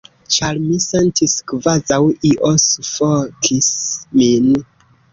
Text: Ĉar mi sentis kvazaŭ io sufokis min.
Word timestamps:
Ĉar 0.35 0.61
mi 0.61 0.77
sentis 0.85 1.35
kvazaŭ 1.51 2.01
io 2.31 2.51
sufokis 2.65 3.73
min. 4.23 4.53